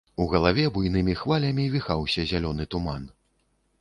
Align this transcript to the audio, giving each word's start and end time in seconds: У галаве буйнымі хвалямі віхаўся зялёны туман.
У 0.23 0.25
галаве 0.31 0.63
буйнымі 0.77 1.13
хвалямі 1.21 1.67
віхаўся 1.75 2.27
зялёны 2.33 2.63
туман. 2.73 3.09